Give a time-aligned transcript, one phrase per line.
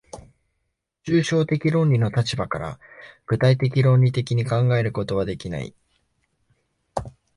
[1.05, 2.79] 抽象的論理の立場から
[3.27, 5.75] 具体的論理的に考えることはできない。